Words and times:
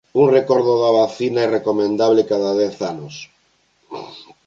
Un 0.21 0.27
recordo 0.37 0.73
da 0.83 0.91
vacina 1.01 1.39
é 1.45 1.47
recomendable 1.57 2.29
cada 2.31 2.51
dez 2.61 2.75
anos. 2.91 3.15